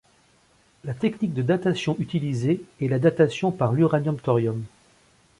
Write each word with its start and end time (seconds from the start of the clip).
La 0.83 0.95
technique 0.95 1.35
de 1.35 1.43
datation 1.43 1.95
utilisée 1.99 2.63
est 2.81 2.87
la 2.87 2.97
datation 2.97 3.51
par 3.51 3.71
l'uranium-thorium. 3.71 4.63